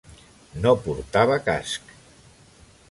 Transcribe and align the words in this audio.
No 0.63 0.71
portava 0.87 1.39
casc. 1.51 1.95